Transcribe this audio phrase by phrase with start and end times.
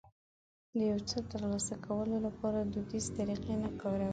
[0.73, 4.09] د يو څه ترسره کولو لپاره دوديزې طريقې نه کاروي.